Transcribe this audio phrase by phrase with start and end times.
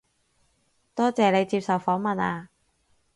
[0.95, 2.49] 多謝你接受訪問啊